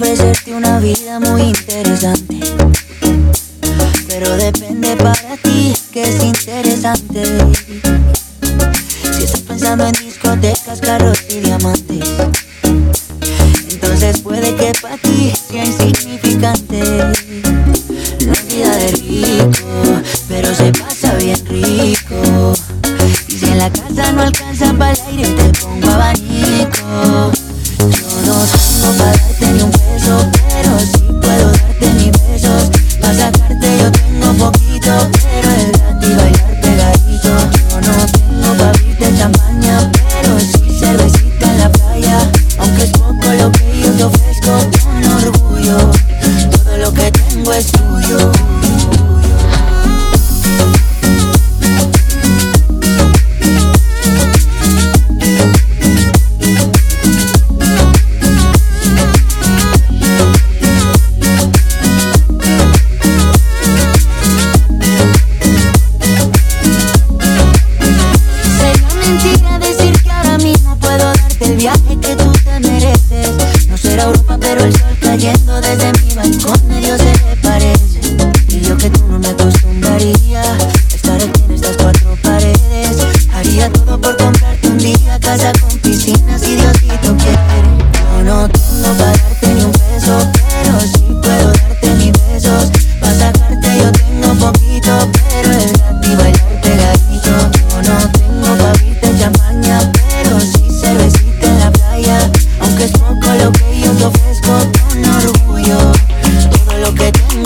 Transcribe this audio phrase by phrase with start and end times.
[0.00, 2.38] ofrecerte una vida muy interesante.
[4.06, 7.24] Pero depende para ti que es interesante.
[9.16, 12.08] Si estás pensando en discotecas, carros y diamantes,
[13.72, 16.80] entonces puede que para ti sea insignificante.
[18.24, 22.52] No es vida de rico, pero se pasa bien rico.
[23.26, 25.87] Y si en la casa no alcanza para el aire, te pongo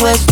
[0.02, 0.31] English